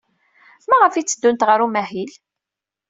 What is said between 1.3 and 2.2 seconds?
ɣer umahil?